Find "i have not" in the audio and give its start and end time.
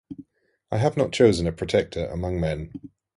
0.71-1.11